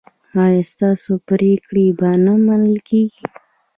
[0.43, 3.25] ایا ستاسو پریکړې به نه منل کیږي؟